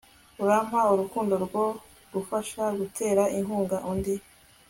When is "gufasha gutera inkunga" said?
2.13-3.77